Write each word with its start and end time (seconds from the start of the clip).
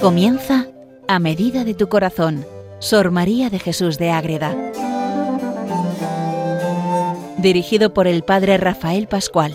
Comienza 0.00 0.66
a 1.08 1.18
medida 1.18 1.62
de 1.64 1.74
tu 1.74 1.90
corazón, 1.90 2.46
Sor 2.78 3.10
María 3.10 3.50
de 3.50 3.58
Jesús 3.58 3.98
de 3.98 4.10
Ágreda. 4.10 4.56
Dirigido 7.36 7.92
por 7.92 8.06
el 8.06 8.22
Padre 8.22 8.56
Rafael 8.56 9.08
Pascual. 9.08 9.52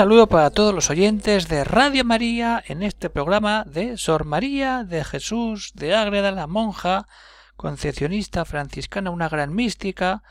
Saludo 0.00 0.28
para 0.28 0.48
todos 0.48 0.74
los 0.74 0.88
oyentes 0.88 1.46
de 1.46 1.62
Radio 1.62 2.06
María 2.06 2.64
en 2.66 2.82
este 2.82 3.10
programa 3.10 3.64
de 3.66 3.98
Sor 3.98 4.24
María 4.24 4.82
de 4.82 5.04
Jesús 5.04 5.72
de 5.74 5.94
Ágreda, 5.94 6.30
la 6.30 6.46
monja 6.46 7.06
concepcionista 7.54 8.46
franciscana, 8.46 9.10
una 9.10 9.28
gran 9.28 9.54
mística, 9.54 10.22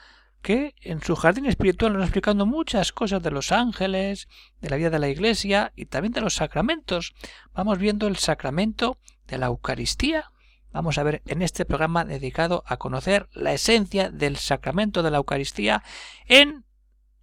que 0.42 0.74
en 0.82 1.04
su 1.04 1.16
jardín 1.16 1.46
espiritual 1.46 1.94
nos 1.94 2.00
está 2.00 2.08
explicando 2.08 2.48
muchas 2.48 2.92
cosas 2.92 3.22
de 3.22 3.30
los 3.30 3.52
ángeles, 3.52 4.28
de 4.60 4.72
la 4.72 4.78
vida 4.78 4.90
de 4.90 4.98
la 4.98 5.08
Iglesia 5.08 5.72
y 5.76 5.86
también 5.86 6.14
de 6.14 6.22
los 6.22 6.34
sacramentos. 6.34 7.14
Vamos 7.54 7.78
viendo 7.78 8.08
el 8.08 8.18
sacramento 8.18 8.98
de 9.28 9.38
la 9.38 9.46
Eucaristía. 9.46 10.32
Vamos 10.72 10.98
a 10.98 11.04
ver 11.04 11.22
en 11.28 11.44
este 11.44 11.66
programa 11.66 12.06
dedicado 12.06 12.64
a 12.66 12.78
conocer 12.78 13.30
la 13.34 13.54
esencia 13.54 14.10
del 14.10 14.38
sacramento 14.38 15.04
de 15.04 15.12
la 15.12 15.18
Eucaristía 15.18 15.84
en 16.26 16.66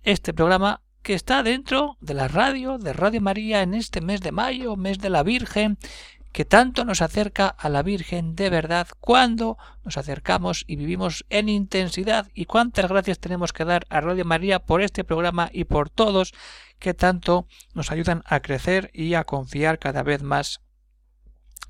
este 0.04 0.32
programa 0.32 0.82
que 1.06 1.14
está 1.14 1.44
dentro 1.44 1.96
de 2.00 2.14
la 2.14 2.26
radio, 2.26 2.78
de 2.78 2.92
Radio 2.92 3.20
María, 3.20 3.62
en 3.62 3.74
este 3.74 4.00
mes 4.00 4.20
de 4.22 4.32
mayo, 4.32 4.74
mes 4.74 4.98
de 4.98 5.08
la 5.08 5.22
Virgen, 5.22 5.78
que 6.32 6.44
tanto 6.44 6.84
nos 6.84 7.00
acerca 7.00 7.46
a 7.46 7.68
la 7.68 7.84
Virgen 7.84 8.34
de 8.34 8.50
verdad 8.50 8.88
cuando 8.98 9.56
nos 9.84 9.98
acercamos 9.98 10.64
y 10.66 10.74
vivimos 10.74 11.24
en 11.30 11.48
intensidad. 11.48 12.26
Y 12.34 12.46
cuántas 12.46 12.88
gracias 12.90 13.20
tenemos 13.20 13.52
que 13.52 13.64
dar 13.64 13.86
a 13.88 14.00
Radio 14.00 14.24
María 14.24 14.58
por 14.58 14.82
este 14.82 15.04
programa 15.04 15.48
y 15.52 15.62
por 15.62 15.90
todos 15.90 16.34
que 16.80 16.92
tanto 16.92 17.46
nos 17.72 17.92
ayudan 17.92 18.24
a 18.26 18.40
crecer 18.40 18.90
y 18.92 19.14
a 19.14 19.22
confiar 19.22 19.78
cada 19.78 20.02
vez 20.02 20.24
más 20.24 20.60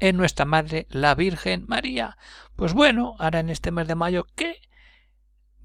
en 0.00 0.16
nuestra 0.16 0.46
Madre, 0.46 0.86
la 0.88 1.14
Virgen 1.14 1.66
María. 1.68 2.16
Pues 2.56 2.72
bueno, 2.72 3.16
ahora 3.18 3.40
en 3.40 3.50
este 3.50 3.70
mes 3.70 3.86
de 3.86 3.96
mayo, 3.96 4.26
¿qué 4.34 4.62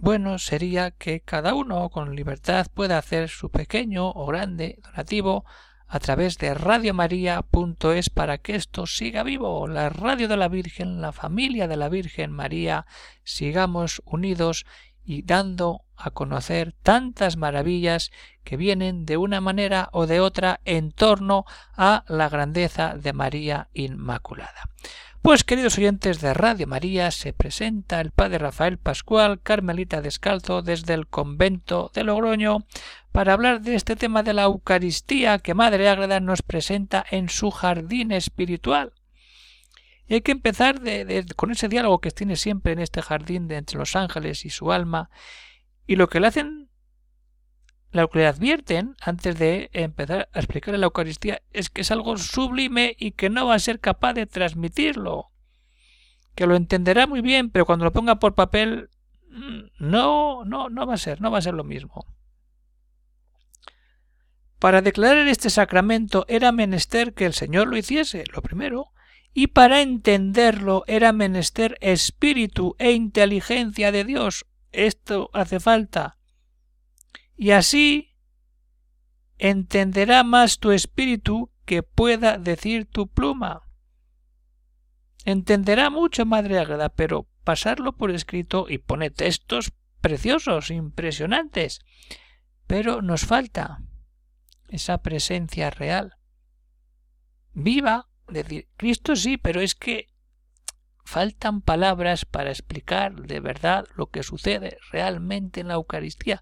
bueno 0.02 0.40
sería 0.40 0.90
que 0.90 1.22
cada 1.22 1.54
uno 1.54 1.90
con 1.90 2.16
libertad 2.16 2.66
pueda 2.74 2.98
hacer 2.98 3.30
su 3.30 3.52
pequeño 3.52 4.10
o 4.10 4.26
grande 4.26 4.80
donativo 4.84 5.46
a 5.88 6.00
través 6.00 6.40
de 6.40 6.56
radiomaria.es 6.56 8.10
para 8.10 8.40
que 8.40 8.56
esto 8.56 8.88
siga 8.88 9.22
vivo, 9.22 9.68
la 9.68 9.90
radio 9.90 10.28
de 10.28 10.38
la 10.38 10.48
Virgen, 10.48 11.02
la 11.02 11.12
familia 11.12 11.68
de 11.68 11.78
la 11.78 11.88
Virgen 11.88 12.32
María, 12.32 12.88
sigamos 13.24 14.02
unidos 14.04 14.66
y 15.04 15.22
dando 15.22 15.82
a 15.96 16.10
conocer 16.10 16.74
tantas 16.82 17.38
maravillas 17.38 18.10
que 18.44 18.58
vienen 18.58 19.06
de 19.06 19.18
una 19.18 19.40
manera 19.40 19.90
o 19.92 20.08
de 20.08 20.20
otra 20.20 20.62
en 20.66 20.92
torno 20.92 21.46
a 21.78 22.06
la 22.08 22.28
grandeza 22.28 22.96
de 22.96 23.14
María 23.14 23.70
Inmaculada. 23.74 24.70
Pues 25.22 25.44
queridos 25.44 25.78
oyentes 25.78 26.20
de 26.20 26.34
Radio 26.34 26.66
María, 26.66 27.12
se 27.12 27.32
presenta 27.32 28.02
el 28.02 28.10
Padre 28.10 28.40
Rafael 28.40 28.80
Pascual, 28.80 29.40
Carmelita 29.40 30.02
Descalzo, 30.02 30.64
desde 30.64 30.96
el 30.96 31.06
convento 31.06 31.92
de 31.94 32.04
Logroño, 32.04 32.66
para 33.12 33.34
hablar 33.34 33.62
de 33.62 33.76
este 33.76 33.96
tema 33.96 34.24
de 34.24 34.34
la 34.34 34.46
Eucaristía 34.46 35.38
que 35.38 35.54
Madre 35.54 35.90
Ágreda 35.90 36.20
nos 36.20 36.42
presenta 36.42 37.06
en 37.12 37.30
su 37.30 37.52
jardín 37.52 38.12
espiritual. 38.12 38.94
Y 40.08 40.16
hay 40.16 40.22
que 40.22 40.32
empezar 40.32 40.82
con 41.36 41.52
ese 41.52 41.70
diálogo 41.70 42.02
que 42.02 42.10
tiene 42.10 42.36
siempre 42.36 42.74
en 42.74 42.80
este 42.80 43.04
jardín 43.04 43.48
de 43.48 43.58
entre 43.58 43.78
los 43.78 43.96
ángeles 43.96 44.44
y 44.44 44.50
su 44.50 44.72
alma, 44.72 45.12
y 45.86 45.98
lo 45.98 46.10
que 46.10 46.20
le 46.20 46.28
hacen 46.28 46.71
lo 47.92 48.10
que 48.10 48.20
le 48.20 48.28
advierten 48.28 48.96
antes 49.02 49.38
de 49.38 49.70
empezar 49.74 50.30
a 50.34 50.40
explicar 50.40 50.78
la 50.78 50.86
Eucaristía 50.86 51.42
es 51.52 51.70
que 51.70 51.82
es 51.82 51.92
algo 51.92 52.18
sublime 52.18 52.96
y 52.98 53.12
que 53.12 53.30
no 53.30 53.48
va 53.48 53.56
a 53.56 53.60
ser 53.60 53.80
capaz 53.80 54.14
de 54.14 54.26
transmitirlo. 54.26 55.32
Que 56.36 56.48
lo 56.48 56.56
entenderá 56.56 57.06
muy 57.06 57.22
bien, 57.22 57.50
pero 57.50 57.66
cuando 57.66 57.86
lo 57.86 57.92
ponga 57.92 58.20
por 58.20 58.34
papel 58.34 58.90
mm, 59.30 59.62
no, 59.80 60.46
no, 60.46 60.70
no 60.70 60.88
va 60.88 60.94
a 60.94 60.98
ser, 60.98 61.20
no 61.20 61.32
va 61.32 61.40
a 61.40 61.42
ser 61.42 61.54
lo 61.54 61.66
mismo. 61.66 62.06
Para 64.58 64.82
declarar 64.82 65.28
este 65.28 65.50
sacramento 65.50 66.26
era 66.30 66.52
menester 66.52 67.14
que 67.14 67.26
el 67.26 67.34
Señor 67.34 67.68
lo 67.68 67.78
hiciese, 67.78 68.24
lo 68.34 68.42
primero, 68.42 68.92
y 69.34 69.48
para 69.48 69.82
entenderlo 69.82 70.84
era 70.88 71.12
menester 71.12 71.78
espíritu 71.82 72.76
e 72.78 72.92
inteligencia 72.92 73.92
de 73.92 74.06
Dios. 74.06 74.46
Esto 74.72 75.30
hace 75.34 75.60
falta 75.60 76.21
y 77.42 77.54
así 77.54 78.14
entenderá 79.40 80.24
más 80.24 80.60
tu 80.60 80.72
espíritu 80.72 81.52
que 81.66 81.82
pueda 81.82 82.38
decir 82.38 82.86
tu 82.86 83.08
pluma. 83.08 83.64
Entenderá 85.26 85.90
mucho, 85.90 86.24
Madre 86.24 86.60
Ágreda, 86.60 86.90
pero 86.90 87.28
pasarlo 87.44 87.94
por 87.98 88.12
escrito 88.12 88.68
y 88.70 88.78
pone 88.78 89.10
textos 89.10 89.74
preciosos, 90.02 90.70
impresionantes. 90.70 91.80
Pero 92.68 93.02
nos 93.02 93.26
falta 93.26 93.82
esa 94.68 95.02
presencia 95.02 95.72
real. 95.72 96.18
Viva, 97.54 98.08
decir, 98.28 98.70
Cristo 98.78 99.16
sí, 99.16 99.38
pero 99.38 99.62
es 99.62 99.74
que 99.74 100.10
faltan 101.04 101.62
palabras 101.62 102.26
para 102.26 102.52
explicar 102.52 103.16
de 103.16 103.40
verdad 103.40 103.88
lo 103.96 104.12
que 104.12 104.22
sucede 104.22 104.78
realmente 104.92 105.62
en 105.62 105.70
la 105.70 105.74
Eucaristía. 105.74 106.40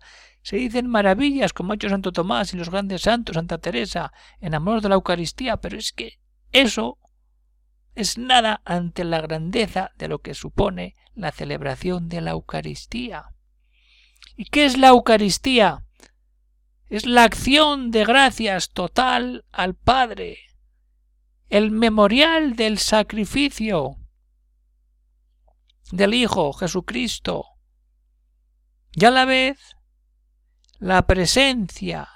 Se 0.50 0.56
dicen 0.56 0.88
maravillas 0.88 1.54
como 1.54 1.72
ha 1.72 1.76
hecho 1.76 1.90
Santo 1.90 2.12
Tomás 2.12 2.56
y 2.56 2.58
los 2.58 2.72
grandes 2.72 3.04
santos, 3.04 3.36
Santa 3.36 3.60
Teresa, 3.60 4.12
en 4.42 4.56
amor 4.56 4.82
de 4.82 4.90
la 4.90 4.96
Eucaristía, 4.96 5.58
pero 5.58 5.78
es 5.78 5.94
que 5.94 6.18
eso 6.52 6.98
es 7.94 8.18
nada 8.18 8.60
ante 8.66 9.04
la 9.04 9.22
grandeza 9.22 9.92
de 10.00 10.08
lo 10.08 10.24
que 10.24 10.34
supone 10.34 10.96
la 11.14 11.32
celebración 11.32 12.10
de 12.10 12.22
la 12.22 12.32
Eucaristía. 12.32 13.26
¿Y 14.38 14.46
qué 14.46 14.66
es 14.66 14.76
la 14.76 14.88
Eucaristía? 14.88 15.86
Es 16.88 17.06
la 17.06 17.26
acción 17.26 17.92
de 17.92 18.06
gracias 18.06 18.72
total 18.72 19.46
al 19.52 19.76
Padre, 19.76 20.40
el 21.50 21.70
memorial 21.70 22.56
del 22.56 22.80
sacrificio 22.80 23.98
del 25.92 26.16
Hijo 26.16 26.54
Jesucristo, 26.54 27.46
y 28.94 29.06
a 29.06 29.12
la 29.12 29.26
vez 29.26 29.76
la 30.80 31.06
presencia 31.06 32.10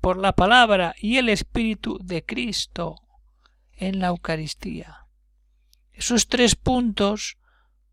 por 0.00 0.16
la 0.16 0.32
palabra 0.32 0.94
y 0.98 1.18
el 1.18 1.28
Espíritu 1.28 1.98
de 2.02 2.24
Cristo 2.24 2.96
en 3.72 4.00
la 4.00 4.08
Eucaristía. 4.08 5.06
Esos 5.92 6.28
tres 6.28 6.56
puntos 6.56 7.38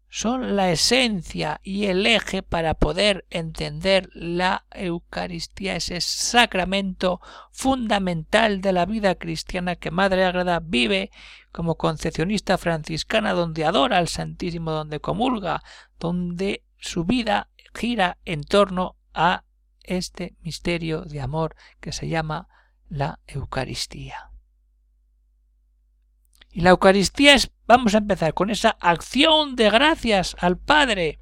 son 0.07 0.55
la 0.55 0.71
esencia 0.71 1.59
y 1.63 1.87
el 1.87 2.05
eje 2.05 2.41
para 2.41 2.75
poder 2.75 3.25
entender 3.29 4.09
la 4.13 4.65
Eucaristía, 4.71 5.75
ese 5.75 5.99
sacramento 5.99 7.19
fundamental 7.51 8.61
de 8.61 8.71
la 8.71 8.85
vida 8.85 9.15
cristiana 9.15 9.75
que 9.75 9.91
Madre 9.91 10.23
Agrada 10.23 10.61
vive 10.61 11.11
como 11.51 11.75
concepcionista 11.75 12.57
franciscana, 12.57 13.33
donde 13.33 13.65
adora 13.65 13.97
al 13.97 14.07
Santísimo, 14.07 14.71
donde 14.71 15.01
comulga, 15.01 15.61
donde 15.99 16.63
su 16.77 17.03
vida 17.03 17.49
gira 17.73 18.17
en 18.23 18.43
torno 18.43 18.95
a 19.13 19.44
este 19.87 20.35
misterio 20.41 21.01
de 21.01 21.21
amor 21.21 21.55
que 21.79 21.91
se 21.91 22.07
llama 22.07 22.47
la 22.89 23.19
Eucaristía. 23.27 24.31
Y 26.51 26.61
la 26.61 26.69
Eucaristía 26.69 27.33
es, 27.33 27.51
vamos 27.67 27.95
a 27.95 27.97
empezar 27.97 28.33
con 28.33 28.49
esa 28.49 28.77
acción 28.79 29.55
de 29.55 29.69
gracias 29.69 30.35
al 30.39 30.57
Padre. 30.57 31.19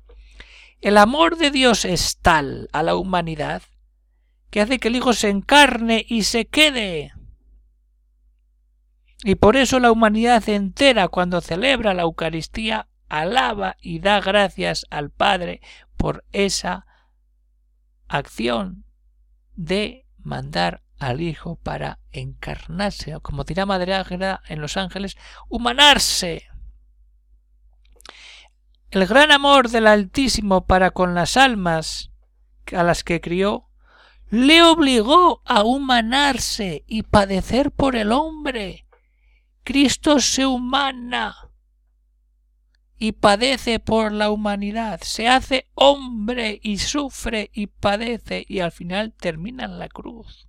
El 0.79 0.97
amor 0.97 1.37
de 1.37 1.49
Dios 1.49 1.85
es 1.85 2.19
tal 2.19 2.69
a 2.71 2.83
la 2.83 2.95
humanidad 2.95 3.63
que 4.51 4.61
hace 4.61 4.77
que 4.77 4.89
el 4.89 4.95
Hijo 4.95 5.13
se 5.13 5.29
encarne 5.29 6.05
y 6.07 6.23
se 6.23 6.45
quede. 6.45 7.13
Y 9.23 9.35
por 9.35 9.57
eso 9.57 9.79
la 9.79 9.91
humanidad 9.91 10.47
entera, 10.49 11.07
cuando 11.07 11.41
celebra 11.41 11.95
la 11.95 12.03
Eucaristía, 12.03 12.87
alaba 13.09 13.77
y 13.81 13.99
da 13.99 14.19
gracias 14.19 14.85
al 14.91 15.09
Padre 15.09 15.61
por 15.97 16.25
esa 16.31 16.85
acción 18.17 18.85
de 19.55 20.05
mandar 20.17 20.83
al 20.99 21.21
Hijo 21.21 21.57
para 21.57 21.99
encarnarse, 22.11 23.15
o 23.15 23.21
como 23.21 23.43
dirá 23.43 23.65
Madre 23.65 23.93
Ángela 23.93 24.41
en 24.47 24.61
Los 24.61 24.77
Ángeles, 24.77 25.17
humanarse. 25.49 26.47
El 28.91 29.07
gran 29.07 29.31
amor 29.31 29.69
del 29.69 29.87
Altísimo 29.87 30.65
para 30.65 30.91
con 30.91 31.15
las 31.15 31.35
almas 31.35 32.11
a 32.71 32.83
las 32.83 33.03
que 33.03 33.19
crió, 33.19 33.67
le 34.29 34.63
obligó 34.63 35.41
a 35.45 35.63
humanarse 35.63 36.83
y 36.87 37.03
padecer 37.03 37.71
por 37.71 37.95
el 37.95 38.11
hombre, 38.11 38.87
Cristo 39.63 40.19
se 40.19 40.45
humana 40.45 41.52
y 43.03 43.11
padece 43.11 43.81
por 43.81 44.13
la 44.13 44.29
humanidad, 44.29 45.01
se 45.03 45.27
hace 45.27 45.67
hombre 45.73 46.61
y 46.63 46.77
sufre 46.77 47.49
y 47.51 47.67
padece 47.67 48.45
y 48.47 48.61
al 48.61 48.71
final 48.71 49.11
termina 49.11 49.65
en 49.65 49.77
la 49.77 49.89
cruz. 49.89 50.47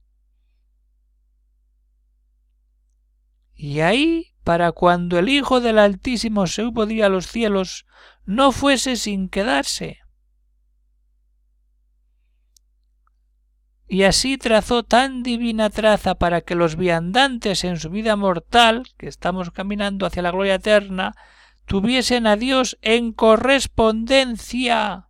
Y 3.57 3.81
ahí, 3.81 4.37
para 4.45 4.71
cuando 4.71 5.19
el 5.19 5.31
Hijo 5.31 5.61
del 5.61 5.81
Altísimo 5.81 6.47
se 6.47 6.63
hubo 6.63 6.83
a 6.83 7.09
los 7.09 7.27
cielos, 7.27 7.87
no 8.25 8.53
fuese 8.53 8.95
sin 8.95 9.29
quedarse. 9.29 9.99
Y 13.89 14.05
así 14.05 14.39
trazó 14.39 14.85
tan 14.85 15.25
divina 15.25 15.71
traza 15.71 16.15
para 16.15 16.43
que 16.43 16.55
los 16.55 16.77
viandantes 16.77 17.65
en 17.65 17.81
su 17.81 17.91
vida 17.91 18.15
mortal, 18.15 18.85
que 18.97 19.09
estamos 19.09 19.51
caminando 19.51 20.07
hacia 20.07 20.23
la 20.23 20.31
gloria 20.31 20.55
eterna, 20.55 21.17
tuviesen 21.67 22.27
a 22.27 22.37
Dios 22.37 22.79
en 22.83 23.13
correspondencia 23.13 25.09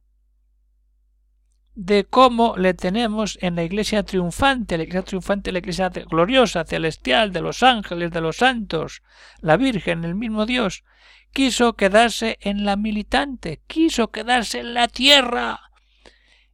de 1.75 2.05
cómo 2.05 2.56
le 2.56 2.75
tenemos 2.75 3.39
en 3.41 3.56
la 3.56 3.65
iglesia 3.65 4.05
triunfante, 4.05 4.77
la 4.77 4.85
iglesia 4.85 5.03
triunfante, 5.03 5.51
la 5.51 5.59
iglesia 5.59 5.89
gloriosa, 5.89 6.65
celestial, 6.65 7.33
de 7.33 7.41
los 7.41 7.62
ángeles, 7.62 8.12
de 8.12 8.21
los 8.21 8.37
santos, 8.37 9.03
la 9.41 9.56
Virgen, 9.56 10.05
el 10.05 10.15
mismo 10.15 10.47
Dios, 10.47 10.85
quiso 11.33 11.75
quedarse 11.75 12.39
en 12.41 12.65
la 12.65 12.77
militante, 12.77 13.61
quiso 13.67 14.12
quedarse 14.12 14.61
en 14.61 14.75
la 14.75 14.87
tierra, 14.87 15.73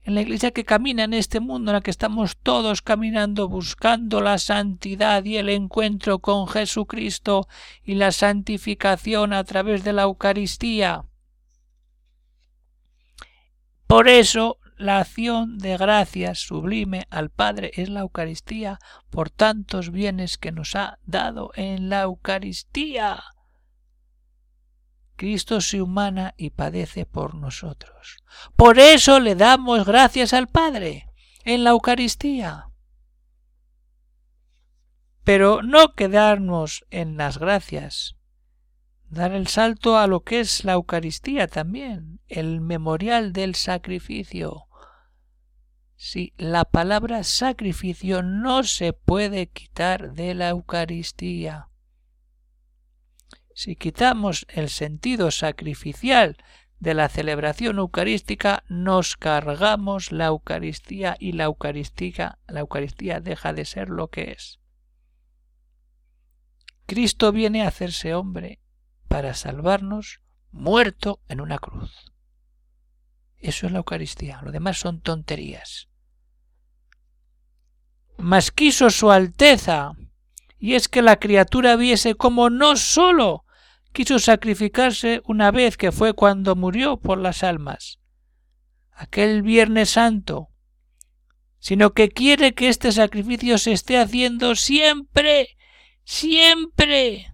en 0.03 0.15
la 0.15 0.23
iglesia 0.23 0.51
que 0.51 0.65
camina 0.65 1.05
en 1.05 1.15
este 1.15 1.41
mundo 1.41 1.71
en 1.71 1.75
la 1.75 1.81
que 1.81 1.91
estamos 1.91 2.37
todos 2.39 2.83
caminando 2.83 3.49
buscando 3.49 4.21
la 4.21 4.39
santidad 4.39 5.25
y 5.25 5.37
el 5.37 5.49
encuentro 5.49 6.21
con 6.21 6.49
Jesucristo 6.49 7.49
y 7.83 7.95
la 7.95 8.13
santificación 8.13 9.33
a 9.33 9.45
través 9.45 9.85
de 9.85 9.93
la 9.93 10.03
Eucaristía. 10.03 11.05
Por 13.87 14.09
eso 14.09 14.59
la 14.77 15.01
acción 15.01 15.59
de 15.59 15.77
gracias 15.77 16.39
sublime 16.39 17.07
al 17.11 17.29
Padre 17.29 17.71
es 17.75 17.91
la 17.91 18.01
Eucaristía 18.01 18.79
por 19.11 19.29
tantos 19.29 19.91
bienes 19.91 20.39
que 20.39 20.53
nos 20.53 20.75
ha 20.75 20.99
dado 21.05 21.51
en 21.55 21.91
la 21.91 22.03
Eucaristía. 22.03 23.23
Cristo 25.21 25.61
se 25.61 25.83
humana 25.83 26.33
y 26.39 26.49
padece 26.49 27.05
por 27.05 27.35
nosotros. 27.35 28.25
Por 28.57 28.79
eso 28.79 29.21
le 29.21 29.35
damos 29.35 29.85
gracias 29.85 30.33
al 30.33 30.49
Padre 30.49 31.11
en 31.45 31.63
la 31.63 31.71
Eucaristía. 31.71 32.71
Pero 35.23 35.61
no 35.61 35.93
quedarnos 35.93 36.87
en 36.89 37.19
las 37.19 37.37
gracias, 37.37 38.17
dar 39.11 39.33
el 39.33 39.47
salto 39.47 39.99
a 39.99 40.07
lo 40.07 40.21
que 40.21 40.41
es 40.41 40.65
la 40.65 40.73
Eucaristía 40.73 41.49
también, 41.49 42.23
el 42.27 42.63
memorial 42.63 43.35
del 43.35 43.57
sacrificio. 43.57 44.69
Si 45.97 46.33
la 46.39 46.65
palabra 46.65 47.25
sacrificio 47.25 48.23
no 48.23 48.63
se 48.63 48.95
puede 48.95 49.49
quitar 49.49 50.15
de 50.15 50.33
la 50.33 50.49
Eucaristía. 50.49 51.70
Si 53.55 53.77
quitamos 53.77 54.47
el 54.49 54.69
sentido 54.69 55.31
sacrificial 55.31 56.37
de 56.79 56.95
la 56.95 57.09
celebración 57.09 57.79
eucarística, 57.79 58.65
nos 58.69 59.17
cargamos 59.17 60.13
la 60.13 60.27
Eucaristía 60.27 61.17
y 61.19 61.33
la 61.33 61.45
Eucaristía, 61.45 62.39
la 62.47 62.61
Eucaristía 62.61 63.21
deja 63.21 63.53
de 63.53 63.65
ser 63.65 63.91
lo 63.91 64.09
que 64.09 64.33
es. 64.33 64.61
Cristo 66.87 67.33
viene 67.33 67.63
a 67.63 67.69
hacerse 67.69 68.15
hombre 68.15 68.61
para 69.09 69.35
salvarnos 69.35 70.23
muerto 70.51 71.21
en 71.29 71.41
una 71.41 71.59
cruz. 71.59 72.13
Eso 73.37 73.67
es 73.67 73.73
la 73.73 73.79
Eucaristía, 73.79 74.41
lo 74.43 74.53
demás 74.53 74.79
son 74.79 75.01
tonterías 75.01 75.91
mas 78.21 78.51
quiso 78.51 78.91
su 78.91 79.11
Alteza, 79.11 79.93
y 80.61 80.75
es 80.75 80.89
que 80.89 81.01
la 81.01 81.19
criatura 81.19 81.75
viese 81.75 82.15
como 82.15 82.51
no 82.51 82.77
sólo 82.77 83.47
quiso 83.93 84.19
sacrificarse 84.19 85.23
una 85.25 85.51
vez 85.51 85.77
que 85.77 85.91
fue 85.91 86.13
cuando 86.13 86.55
murió 86.55 86.99
por 86.99 87.19
las 87.19 87.43
almas, 87.43 87.99
aquel 88.93 89.43
Viernes 89.43 89.91
Santo, 89.91 90.51
sino 91.59 91.93
que 91.93 92.11
quiere 92.11 92.53
que 92.55 92.69
este 92.69 92.93
sacrificio 92.93 93.59
se 93.59 93.73
esté 93.73 93.99
haciendo 93.99 94.55
siempre, 94.55 95.57
siempre. 96.05 97.33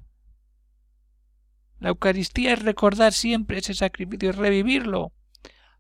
La 1.81 1.91
Eucaristía 1.91 2.55
es 2.55 2.63
recordar 2.63 3.13
siempre 3.13 3.59
ese 3.59 3.75
sacrificio 3.75 4.31
y 4.31 4.33
revivirlo, 4.33 5.13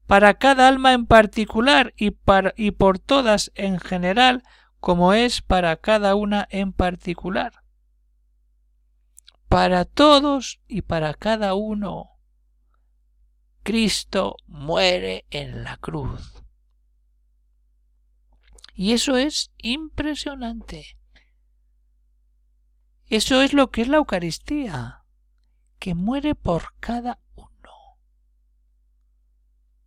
para 0.06 0.34
cada 0.34 0.69
alma 0.69 0.92
en 0.92 1.06
particular 1.06 1.94
y 1.96 2.10
por 2.10 2.99
todas 2.99 3.52
en 3.54 3.78
general, 3.78 4.42
como 4.81 5.12
es 5.12 5.43
para 5.43 5.76
cada 5.76 6.14
una 6.14 6.46
en 6.50 6.73
particular. 6.73 7.64
Para 9.49 9.84
todos 9.84 10.61
y 10.67 10.82
para 10.82 11.14
cada 11.14 11.55
uno. 11.55 12.11
Cristo 13.62 14.37
muere 14.46 15.26
en 15.31 15.64
la 15.64 15.76
cruz. 15.76 16.44
Y 18.75 18.93
eso 18.93 19.17
es 19.17 19.50
impresionante. 19.58 20.99
Eso 23.06 23.40
es 23.40 23.52
lo 23.52 23.70
que 23.70 23.82
es 23.82 23.88
la 23.88 23.96
Eucaristía, 23.99 25.05
que 25.78 25.94
muere 25.94 26.34
por 26.34 26.75
cada 26.81 27.20
uno. 27.34 27.99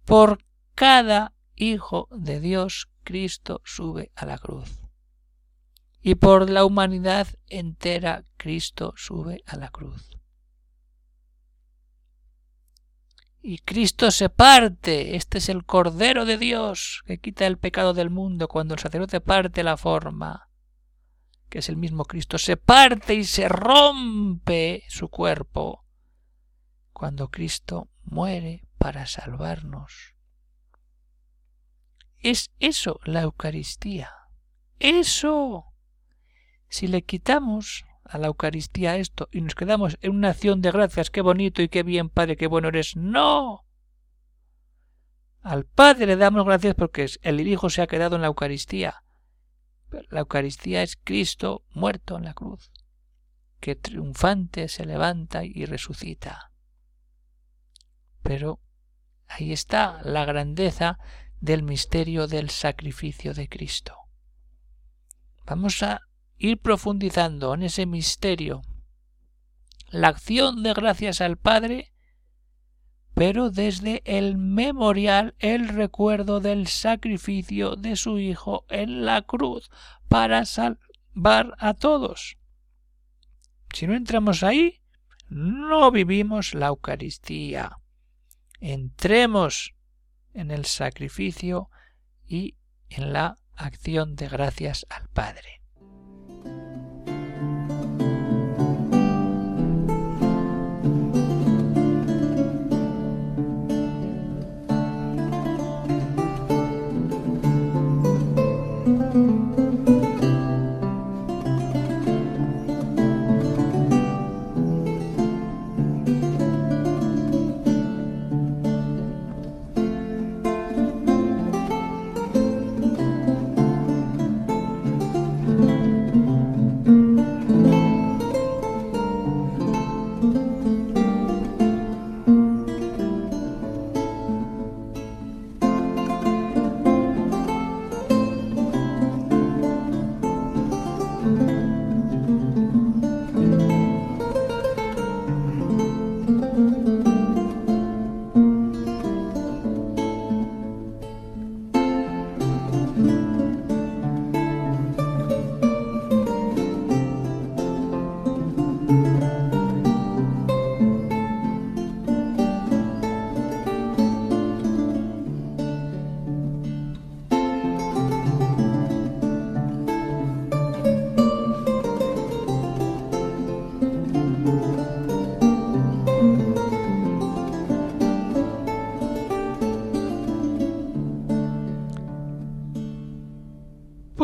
Por 0.06 0.44
cada 0.74 1.34
Hijo 1.56 2.08
de 2.12 2.40
Dios 2.40 2.89
Cristo 3.04 3.62
sube 3.64 4.12
a 4.16 4.26
la 4.26 4.38
cruz. 4.38 4.82
Y 6.02 6.16
por 6.16 6.50
la 6.50 6.64
humanidad 6.66 7.28
entera 7.48 8.24
Cristo 8.38 8.94
sube 8.96 9.44
a 9.46 9.58
la 9.58 9.70
cruz. 9.70 10.10
Y 13.42 13.60
Cristo 13.60 14.12
se 14.12 14.30
parte. 14.30 15.16
Este 15.16 15.38
es 15.38 15.50
el 15.50 15.66
Cordero 15.66 16.26
de 16.26 16.38
Dios 16.38 17.02
que 17.06 17.20
quita 17.20 17.48
el 17.48 17.58
pecado 17.58 17.94
del 17.94 18.10
mundo 18.10 18.48
cuando 18.48 18.74
el 18.74 18.80
sacerdote 18.80 19.22
parte 19.22 19.64
la 19.64 19.78
forma, 19.78 20.50
que 21.50 21.60
es 21.60 21.70
el 21.70 21.78
mismo 21.78 22.06
Cristo. 22.06 22.38
Se 22.38 22.58
parte 22.58 23.16
y 23.16 23.24
se 23.24 23.48
rompe 23.48 24.84
su 24.90 25.10
cuerpo 25.10 25.86
cuando 26.92 27.30
Cristo 27.30 27.90
muere 28.04 28.68
para 28.78 29.06
salvarnos. 29.06 30.16
Es 32.20 32.52
eso 32.60 33.00
la 33.06 33.22
Eucaristía. 33.22 34.12
Eso. 34.80 35.66
Si 36.68 36.88
le 36.88 37.04
quitamos 37.04 37.86
a 38.04 38.18
la 38.18 38.28
Eucaristía 38.28 38.98
esto 38.98 39.30
y 39.32 39.42
nos 39.42 39.56
quedamos 39.56 39.98
en 40.02 40.16
una 40.16 40.30
acción 40.30 40.62
de 40.62 40.72
gracias, 40.72 41.10
qué 41.10 41.22
bonito 41.22 41.62
y 41.62 41.70
qué 41.70 41.84
bien, 41.84 42.10
Padre, 42.10 42.36
qué 42.36 42.48
bueno 42.48 42.68
eres. 42.68 42.96
No. 42.96 43.66
Al 45.42 45.66
Padre 45.66 46.06
le 46.06 46.18
damos 46.18 46.46
gracias 46.46 46.76
porque 46.76 47.08
el 47.22 47.48
Hijo 47.48 47.70
se 47.70 47.82
ha 47.82 47.88
quedado 47.88 48.16
en 48.16 48.22
la 48.22 48.28
Eucaristía. 48.28 49.04
la 50.10 50.20
Eucaristía 50.20 50.84
es 50.84 50.98
Cristo 50.98 51.64
muerto 51.70 52.18
en 52.18 52.26
la 52.26 52.34
cruz, 52.34 52.72
que 53.60 53.76
triunfante 53.76 54.68
se 54.68 54.86
levanta 54.86 55.46
y 55.46 55.66
resucita. 55.66 56.52
Pero 58.22 58.60
ahí 59.28 59.54
está 59.54 60.02
la 60.04 60.26
grandeza 60.26 61.00
del 61.42 61.64
misterio 61.64 62.28
del 62.28 62.50
sacrificio 62.50 63.34
de 63.34 63.48
Cristo. 63.48 63.96
Vamos 65.46 65.82
a 65.84 66.02
ir 66.38 66.60
profundizando 66.60 67.54
en 67.54 67.64
ese 67.64 67.86
misterio, 67.86 68.62
la 69.90 70.10
acción 70.10 70.64
de 70.64 70.74
gracias 70.74 71.22
al 71.22 71.38
Padre, 71.38 71.94
pero 73.14 73.50
desde 73.50 74.02
el 74.06 74.38
memorial, 74.38 75.36
el 75.40 75.68
recuerdo 75.68 76.40
del 76.40 76.68
sacrificio 76.68 77.76
de 77.76 77.96
su 77.96 78.20
Hijo 78.20 78.66
en 78.70 79.06
la 79.06 79.22
cruz 79.24 79.70
para 80.08 80.46
salvar 80.46 81.56
a 81.58 81.74
todos. 81.74 82.38
Si 83.74 83.88
no 83.88 83.96
entramos 83.96 84.44
ahí, 84.44 84.82
no 85.28 85.92
vivimos 85.92 86.54
la 86.54 86.68
Eucaristía. 86.68 87.78
Entremos 88.60 89.76
en 90.34 90.52
el 90.52 90.66
sacrificio 90.66 91.70
y 92.26 92.56
en 92.90 93.14
la 93.14 93.38
acción 93.56 94.16
de 94.16 94.28
gracias 94.28 94.86
al 94.90 95.08
Padre. 95.10 95.59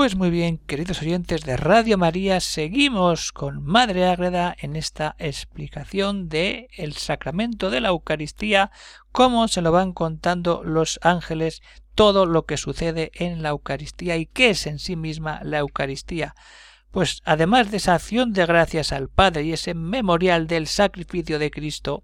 Pues 0.06 0.16
muy 0.16 0.30
bien, 0.30 0.60
queridos 0.60 1.02
oyentes 1.02 1.42
de 1.42 1.58
Radio 1.58 1.98
María, 1.98 2.40
seguimos 2.40 3.32
con 3.32 3.64
Madre 3.64 4.06
Ágreda 4.06 4.56
en 4.60 4.76
esta 4.76 5.16
explicación 5.18 6.30
de 6.30 6.68
el 6.78 6.94
sacramento 6.94 7.72
de 7.72 7.82
la 7.82 7.90
Eucaristía, 7.90 8.70
cómo 9.12 9.48
se 9.48 9.64
lo 9.64 9.72
van 9.72 9.94
contando 9.94 10.62
los 10.64 11.00
ángeles 11.02 11.64
todo 11.96 12.28
lo 12.28 12.46
que 12.46 12.58
sucede 12.58 13.10
en 13.16 13.42
la 13.42 13.50
Eucaristía 13.50 14.16
y 14.16 14.28
qué 14.28 14.52
es 14.52 14.68
en 14.68 14.78
sí 14.78 14.96
misma 14.96 15.40
la 15.42 15.58
Eucaristía. 15.58 16.36
Pues 16.92 17.24
además 17.26 17.72
de 17.72 17.78
esa 17.78 17.96
acción 17.96 18.32
de 18.32 18.46
gracias 18.46 18.92
al 18.92 19.10
Padre 19.10 19.42
y 19.42 19.54
ese 19.54 19.74
memorial 19.74 20.46
del 20.46 20.68
sacrificio 20.68 21.40
de 21.40 21.50
Cristo, 21.50 22.04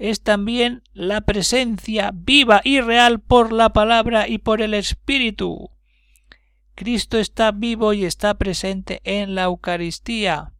es 0.00 0.20
también 0.20 0.82
la 0.94 1.20
presencia 1.20 2.10
viva 2.12 2.60
y 2.64 2.80
real 2.80 3.20
por 3.20 3.52
la 3.52 3.72
palabra 3.72 4.26
y 4.26 4.38
por 4.38 4.62
el 4.62 4.74
Espíritu. 4.74 5.70
Cristo 6.76 7.18
está 7.18 7.52
vivo 7.52 7.94
y 7.94 8.04
está 8.04 8.34
presente 8.34 9.00
en 9.04 9.34
la 9.34 9.44
Eucaristía. 9.44 10.52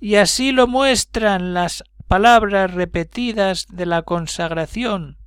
Y 0.00 0.14
así 0.14 0.52
lo 0.52 0.66
muestran 0.66 1.52
las 1.52 1.84
palabras 2.08 2.72
repetidas 2.72 3.66
de 3.68 3.84
la 3.84 4.02
consagración. 4.02 5.18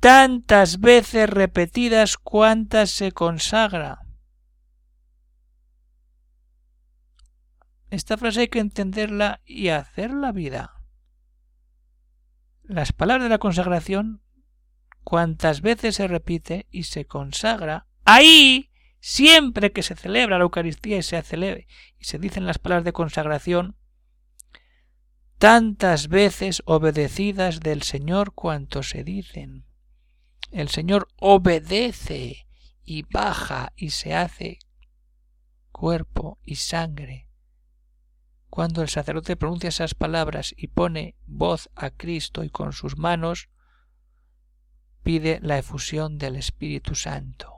Tantas 0.00 0.80
veces 0.80 1.30
repetidas 1.30 2.16
cuantas 2.16 2.90
se 2.90 3.12
consagra. 3.12 4.00
Esta 7.90 8.16
frase 8.16 8.40
hay 8.40 8.48
que 8.48 8.58
entenderla 8.58 9.40
y 9.44 9.68
hacerla 9.68 10.32
vida. 10.32 10.82
Las 12.64 12.92
palabras 12.92 13.24
de 13.24 13.30
la 13.30 13.38
consagración 13.38 14.22
cuantas 15.04 15.60
veces 15.60 15.96
se 15.96 16.08
repite 16.08 16.66
y 16.70 16.84
se 16.84 17.06
consagra, 17.06 17.86
ahí, 18.04 18.70
siempre 19.00 19.72
que 19.72 19.82
se 19.82 19.96
celebra 19.96 20.38
la 20.38 20.44
Eucaristía 20.44 20.98
y 20.98 21.02
se 21.02 21.20
celebre 21.22 21.66
y 21.98 22.04
se 22.04 22.18
dicen 22.18 22.46
las 22.46 22.58
palabras 22.58 22.84
de 22.84 22.92
consagración, 22.92 23.76
tantas 25.38 26.08
veces 26.08 26.62
obedecidas 26.66 27.60
del 27.60 27.82
Señor 27.82 28.34
cuanto 28.34 28.82
se 28.82 29.04
dicen. 29.04 29.64
El 30.50 30.68
Señor 30.68 31.08
obedece 31.16 32.46
y 32.84 33.02
baja 33.02 33.72
y 33.76 33.90
se 33.90 34.14
hace 34.14 34.58
cuerpo 35.70 36.38
y 36.42 36.56
sangre. 36.56 37.28
Cuando 38.50 38.82
el 38.82 38.88
sacerdote 38.88 39.36
pronuncia 39.36 39.68
esas 39.68 39.94
palabras 39.94 40.52
y 40.56 40.66
pone 40.66 41.16
voz 41.26 41.70
a 41.74 41.90
Cristo 41.90 42.42
y 42.42 42.50
con 42.50 42.72
sus 42.72 42.98
manos 42.98 43.48
pide 45.02 45.38
la 45.42 45.58
efusión 45.58 46.18
del 46.18 46.36
Espíritu 46.36 46.94
Santo. 46.94 47.52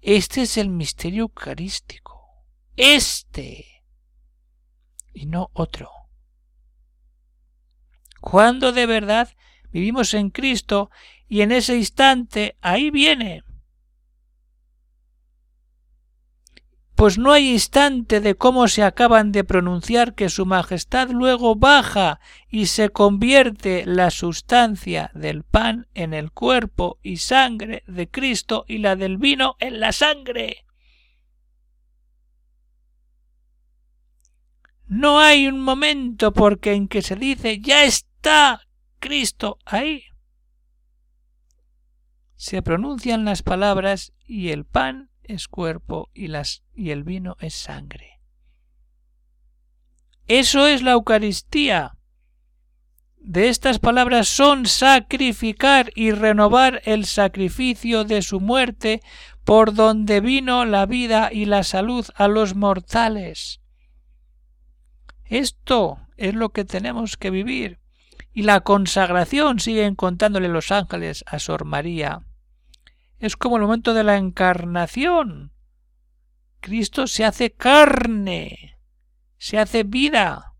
Este 0.00 0.42
es 0.42 0.56
el 0.56 0.68
misterio 0.68 1.22
eucarístico. 1.22 2.44
Este. 2.76 3.84
Y 5.12 5.26
no 5.26 5.50
otro. 5.52 5.90
Cuando 8.20 8.72
de 8.72 8.86
verdad 8.86 9.28
vivimos 9.70 10.14
en 10.14 10.30
Cristo 10.30 10.90
y 11.28 11.42
en 11.42 11.52
ese 11.52 11.76
instante 11.76 12.56
ahí 12.60 12.90
viene 12.90 13.42
pues 17.02 17.18
no 17.18 17.32
hay 17.32 17.50
instante 17.50 18.20
de 18.20 18.36
cómo 18.36 18.68
se 18.68 18.84
acaban 18.84 19.32
de 19.32 19.42
pronunciar 19.42 20.14
que 20.14 20.28
Su 20.28 20.46
Majestad 20.46 21.10
luego 21.10 21.56
baja 21.56 22.20
y 22.48 22.66
se 22.66 22.90
convierte 22.90 23.84
la 23.86 24.12
sustancia 24.12 25.10
del 25.12 25.42
pan 25.42 25.88
en 25.94 26.14
el 26.14 26.30
cuerpo 26.30 27.00
y 27.02 27.16
sangre 27.16 27.82
de 27.88 28.08
Cristo 28.08 28.64
y 28.68 28.78
la 28.78 28.94
del 28.94 29.16
vino 29.16 29.56
en 29.58 29.80
la 29.80 29.90
sangre. 29.90 30.64
No 34.86 35.18
hay 35.18 35.48
un 35.48 35.58
momento 35.58 36.32
porque 36.32 36.72
en 36.72 36.86
que 36.86 37.02
se 37.02 37.16
dice 37.16 37.58
ya 37.60 37.82
está 37.82 38.60
Cristo 39.00 39.58
ahí. 39.64 40.04
Se 42.36 42.62
pronuncian 42.62 43.24
las 43.24 43.42
palabras 43.42 44.12
y 44.24 44.50
el 44.50 44.64
pan 44.64 45.10
es 45.24 45.48
cuerpo 45.48 46.10
y, 46.14 46.30
el 46.90 47.04
vino 47.04 47.36
es 47.40 47.54
sangre. 47.54 48.20
Eso 50.26 50.66
es 50.66 50.82
la 50.82 50.92
Eucaristía. 50.92 51.96
De 53.18 53.48
estas 53.48 53.78
palabras 53.78 54.28
son 54.28 54.66
sacrificar 54.66 55.92
y 55.94 56.10
renovar 56.10 56.82
el 56.84 57.04
sacrificio 57.04 58.04
de 58.04 58.22
su 58.22 58.40
muerte 58.40 59.00
por 59.44 59.74
donde 59.74 60.20
vino 60.20 60.64
la 60.64 60.86
vida 60.86 61.30
y 61.32 61.44
la 61.44 61.62
salud 61.62 62.06
a 62.14 62.28
los 62.28 62.54
mortales. 62.54 63.60
Esto 65.24 65.98
es 66.16 66.34
lo 66.34 66.50
que 66.50 66.64
tenemos 66.64 67.16
que 67.16 67.30
vivir. 67.30 67.78
Y 68.32 68.42
la 68.42 68.60
consagración 68.60 69.60
siguen 69.60 69.94
contándole 69.94 70.48
los 70.48 70.72
ángeles 70.72 71.24
a 71.26 71.38
Sor 71.38 71.64
María 71.64 72.22
es 73.22 73.36
como 73.36 73.56
el 73.56 73.62
momento 73.62 73.94
de 73.94 74.02
la 74.02 74.16
encarnación. 74.16 75.52
Cristo 76.58 77.06
se 77.06 77.24
hace 77.24 77.52
carne, 77.52 78.80
se 79.38 79.58
hace 79.58 79.84
vida 79.84 80.54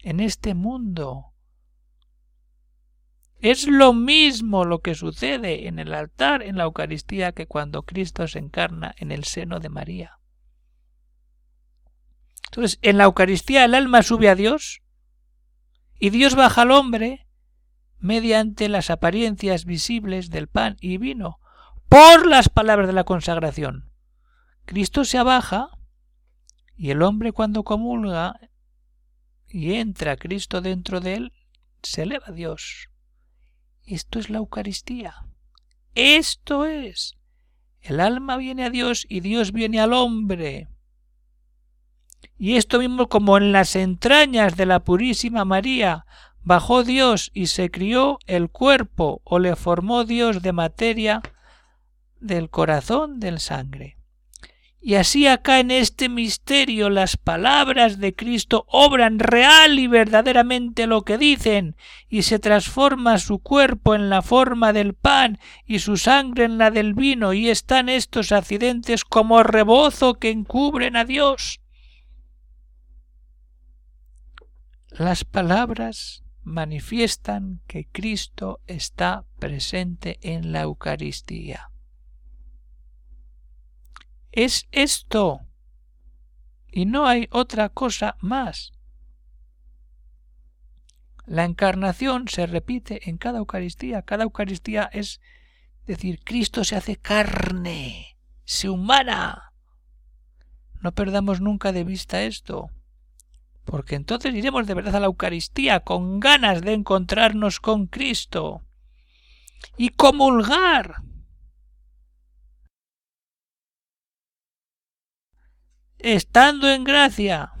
en 0.00 0.20
este 0.20 0.52
mundo. 0.52 1.32
Es 3.40 3.66
lo 3.66 3.94
mismo 3.94 4.66
lo 4.66 4.80
que 4.80 4.94
sucede 4.94 5.66
en 5.66 5.78
el 5.78 5.94
altar, 5.94 6.42
en 6.42 6.58
la 6.58 6.64
Eucaristía, 6.64 7.32
que 7.32 7.46
cuando 7.46 7.84
Cristo 7.84 8.28
se 8.28 8.38
encarna 8.38 8.94
en 8.98 9.10
el 9.10 9.24
seno 9.24 9.58
de 9.58 9.70
María. 9.70 10.18
Entonces, 12.50 12.78
en 12.82 12.98
la 12.98 13.04
Eucaristía 13.04 13.64
el 13.64 13.74
alma 13.74 14.02
sube 14.02 14.28
a 14.28 14.34
Dios 14.34 14.82
y 15.98 16.10
Dios 16.10 16.34
baja 16.34 16.62
al 16.62 16.70
hombre 16.70 17.26
mediante 17.98 18.68
las 18.68 18.90
apariencias 18.90 19.64
visibles 19.64 20.28
del 20.28 20.48
pan 20.48 20.76
y 20.80 20.98
vino, 20.98 21.38
por 21.94 22.26
las 22.26 22.48
palabras 22.48 22.88
de 22.88 22.92
la 22.92 23.04
consagración. 23.04 23.88
Cristo 24.64 25.04
se 25.04 25.16
abaja 25.16 25.68
y 26.76 26.90
el 26.90 27.02
hombre 27.02 27.30
cuando 27.30 27.62
comulga 27.62 28.34
y 29.46 29.74
entra 29.74 30.16
Cristo 30.16 30.60
dentro 30.60 30.98
de 30.98 31.14
él, 31.14 31.32
se 31.84 32.02
eleva 32.02 32.24
a 32.26 32.32
Dios. 32.32 32.90
Esto 33.84 34.18
es 34.18 34.28
la 34.28 34.38
Eucaristía. 34.38 35.14
Esto 35.94 36.64
es. 36.64 37.14
El 37.80 38.00
alma 38.00 38.38
viene 38.38 38.64
a 38.64 38.70
Dios 38.70 39.06
y 39.08 39.20
Dios 39.20 39.52
viene 39.52 39.78
al 39.78 39.92
hombre. 39.92 40.66
Y 42.36 42.56
esto 42.56 42.80
mismo 42.80 43.08
como 43.08 43.36
en 43.36 43.52
las 43.52 43.76
entrañas 43.76 44.56
de 44.56 44.66
la 44.66 44.80
Purísima 44.80 45.44
María 45.44 46.06
bajó 46.42 46.82
Dios 46.82 47.30
y 47.34 47.46
se 47.46 47.70
crió 47.70 48.18
el 48.26 48.50
cuerpo 48.50 49.22
o 49.22 49.38
le 49.38 49.54
formó 49.54 50.02
Dios 50.02 50.42
de 50.42 50.52
materia 50.52 51.22
del 52.24 52.48
corazón 52.48 53.20
del 53.20 53.38
sangre. 53.38 53.98
Y 54.80 54.96
así 54.96 55.26
acá 55.26 55.60
en 55.60 55.70
este 55.70 56.10
misterio 56.10 56.90
las 56.90 57.16
palabras 57.16 57.98
de 57.98 58.14
Cristo 58.14 58.66
obran 58.68 59.18
real 59.18 59.78
y 59.78 59.86
verdaderamente 59.86 60.86
lo 60.86 61.02
que 61.02 61.16
dicen, 61.16 61.74
y 62.08 62.22
se 62.22 62.38
transforma 62.38 63.18
su 63.18 63.38
cuerpo 63.38 63.94
en 63.94 64.10
la 64.10 64.20
forma 64.20 64.74
del 64.74 64.92
pan 64.92 65.38
y 65.64 65.78
su 65.78 65.96
sangre 65.96 66.44
en 66.44 66.58
la 66.58 66.70
del 66.70 66.92
vino, 66.92 67.32
y 67.32 67.48
están 67.48 67.88
estos 67.88 68.30
accidentes 68.30 69.04
como 69.04 69.42
rebozo 69.42 70.14
que 70.14 70.30
encubren 70.30 70.96
a 70.96 71.06
Dios. 71.06 71.60
Las 74.90 75.24
palabras 75.24 76.24
manifiestan 76.42 77.62
que 77.66 77.88
Cristo 77.90 78.60
está 78.66 79.24
presente 79.38 80.18
en 80.20 80.52
la 80.52 80.60
Eucaristía 80.60 81.70
es 84.34 84.66
esto. 84.72 85.40
Y 86.70 86.86
no 86.86 87.06
hay 87.06 87.28
otra 87.30 87.68
cosa 87.68 88.16
más. 88.20 88.72
La 91.24 91.44
encarnación 91.44 92.28
se 92.28 92.46
repite 92.46 93.08
en 93.08 93.16
cada 93.16 93.38
Eucaristía. 93.38 94.02
Cada 94.02 94.24
Eucaristía 94.24 94.90
es 94.92 95.20
decir, 95.86 96.20
Cristo 96.24 96.64
se 96.64 96.76
hace 96.76 96.96
carne, 96.96 98.18
se 98.44 98.68
humana. 98.68 99.52
No 100.80 100.92
perdamos 100.92 101.40
nunca 101.40 101.72
de 101.72 101.84
vista 101.84 102.24
esto, 102.24 102.70
porque 103.64 103.94
entonces 103.94 104.34
iremos 104.34 104.66
de 104.66 104.74
verdad 104.74 104.96
a 104.96 105.00
la 105.00 105.06
Eucaristía 105.06 105.80
con 105.80 106.20
ganas 106.20 106.60
de 106.60 106.72
encontrarnos 106.72 107.60
con 107.60 107.86
Cristo 107.86 108.62
y 109.78 109.90
comulgar 109.90 111.02
estando 116.04 116.70
en 116.70 116.84
gracia. 116.84 117.52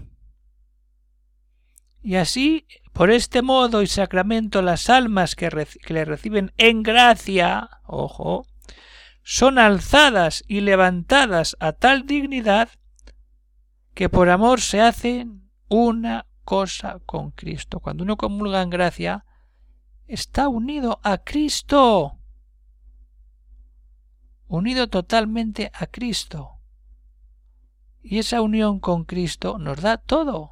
Y 2.02 2.16
así, 2.16 2.66
por 2.92 3.10
este 3.10 3.40
modo 3.40 3.80
y 3.80 3.86
sacramento, 3.86 4.60
las 4.60 4.90
almas 4.90 5.34
que, 5.34 5.48
le 5.88 6.04
reciben 6.04 6.52
en 6.58 6.82
gracia, 6.82 7.70
ojo, 7.86 8.46
son 9.22 9.58
alzadas 9.58 10.44
y 10.46 10.60
levantadas 10.60 11.56
a 11.58 11.72
tal 11.72 12.06
dignidad 12.06 12.68
que 13.94 14.10
por 14.10 14.28
amor 14.28 14.60
se 14.60 14.82
hacen 14.82 15.50
una 15.68 16.26
cosa 16.44 16.98
con 17.06 17.30
Cristo. 17.30 17.80
Cuando 17.80 18.04
uno 18.04 18.18
comulga 18.18 18.60
en 18.60 18.68
gracia, 18.68 19.24
está 20.06 20.48
unido 20.48 21.00
a 21.02 21.16
Cristo. 21.16 22.18
Unido 24.46 24.88
totalmente 24.88 25.70
a 25.72 25.86
Cristo. 25.86 26.53
Y 28.06 28.18
esa 28.18 28.42
unión 28.42 28.80
con 28.80 29.04
Cristo 29.04 29.56
nos 29.58 29.80
da 29.80 29.96
todo. 29.96 30.50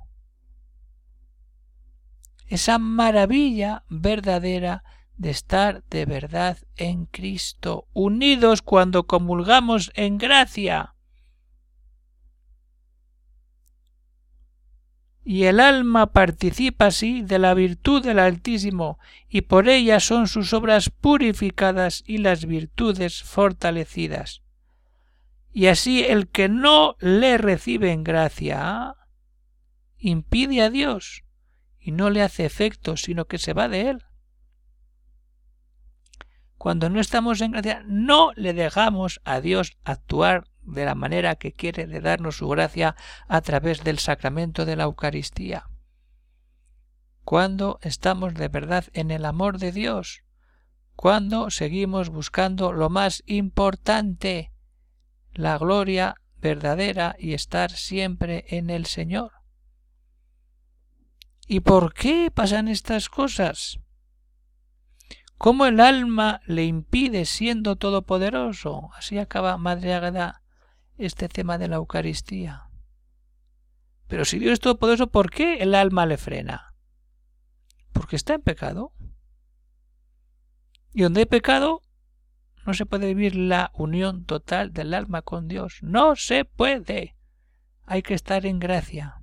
Esa 2.47 2.79
maravilla 2.79 3.85
verdadera 3.91 4.83
de 5.19 5.31
estar 5.31 5.85
de 5.91 6.07
verdad 6.07 6.57
en 6.77 7.05
Cristo, 7.05 7.87
unidos 7.93 8.63
cuando 8.63 9.07
comulgamos 9.07 9.93
en 9.95 10.17
gracia. 10.17 10.95
Y 15.25 15.45
el 15.45 15.61
alma 15.61 16.13
participa 16.13 16.87
así 16.87 17.21
de 17.21 17.39
la 17.39 17.53
virtud 17.53 18.03
del 18.03 18.19
Altísimo, 18.19 18.99
y 19.29 19.43
por 19.43 19.69
ella 19.69 20.01
son 20.01 20.27
sus 20.27 20.55
obras 20.55 20.88
purificadas 20.88 22.03
y 22.07 22.19
las 22.19 22.47
virtudes 22.47 23.23
fortalecidas. 23.23 24.41
Y 25.53 25.67
así 25.67 26.03
el 26.03 26.29
que 26.29 26.49
no 26.49 26.97
le 26.99 27.37
recibe 27.37 27.93
en 27.93 28.05
gracia 28.05 28.97
impide 29.99 30.62
a 30.62 30.71
Dios 30.71 31.25
y 31.79 31.93
no 31.93 32.11
le 32.11 32.23
hace 32.23 32.45
efecto, 32.45 32.97
sino 32.97 33.27
que 33.27 33.38
se 33.38 33.53
va 33.53 33.69
de 33.69 33.91
él. 33.91 34.05
Cuando 36.57 36.88
no 36.88 37.01
estamos 37.01 37.41
en 37.41 37.53
gracia, 37.53 37.83
no 37.87 38.33
le 38.35 38.55
dejamos 38.55 39.21
a 39.25 39.41
Dios 39.41 39.77
actuar 39.85 40.45
de 40.62 40.85
la 40.85 40.95
manera 40.95 41.35
que 41.35 41.53
quiere 41.53 41.87
de 41.87 42.01
darnos 42.01 42.37
su 42.37 42.49
gracia 42.49 42.95
a 43.29 43.41
través 43.41 43.83
del 43.83 43.99
sacramento 43.99 44.65
de 44.65 44.77
la 44.77 44.85
Eucaristía. 44.85 45.69
Cuando 47.25 47.79
estamos 47.83 48.35
de 48.35 48.49
verdad 48.49 48.85
en 48.93 49.11
el 49.11 49.25
amor 49.25 49.59
de 49.59 49.73
Dios, 49.73 50.23
cuando 50.95 51.51
seguimos 51.51 52.11
buscando 52.11 52.73
lo 52.73 52.91
más 52.91 53.23
importante, 53.27 54.52
la 55.35 55.59
gloria 55.59 56.16
verdadera 56.37 57.16
y 57.18 57.35
estar 57.35 57.71
siempre 57.71 58.45
en 58.49 58.71
el 58.71 58.87
Señor. 58.87 59.33
¿Y 61.47 61.61
por 61.61 61.95
qué 61.95 62.31
pasan 62.33 62.68
estas 62.68 63.09
cosas? 63.09 63.79
¿Cómo 65.38 65.66
el 65.66 65.81
alma 65.81 66.40
le 66.47 66.64
impide 66.64 67.25
siendo 67.25 67.77
todopoderoso? 67.77 68.90
Así 68.95 69.18
acaba 69.18 69.59
Madre 69.59 69.92
Ágada 69.95 70.42
este 70.99 71.29
tema 71.29 71.59
de 71.59 71.68
la 71.68 71.77
Eucaristía. 71.77 72.68
Pero 74.07 74.25
si 74.25 74.38
Dios 74.38 74.53
es 74.53 74.61
todopoderoso, 74.61 75.09
¿por 75.09 75.31
qué 75.31 75.55
el 75.55 75.75
alma 75.75 76.07
le 76.07 76.16
frena? 76.16 76.75
Porque 77.92 78.16
está 78.16 78.35
en 78.35 78.42
pecado. 78.42 78.92
Y 80.92 81.03
donde 81.03 81.21
hay 81.21 81.27
pecado, 81.27 81.83
no 82.66 82.75
se 82.75 82.87
puede 82.87 83.07
vivir 83.09 83.35
la 83.35 83.70
unión 83.75 84.25
total 84.25 84.72
del 84.72 84.94
alma 84.94 85.22
con 85.22 85.48
Dios. 85.48 85.79
No 85.83 86.16
se 86.16 86.44
puede. 86.44 87.16
Hay 87.85 88.03
que 88.03 88.14
estar 88.14 88.46
en 88.46 88.59
gracia. 88.59 89.22